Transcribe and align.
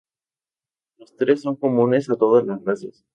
Los 0.97 1.15
tres 1.15 1.43
son 1.43 1.57
comunes 1.57 2.09
a 2.09 2.15
todas 2.15 2.43
las 2.43 2.65
razas. 2.65 3.05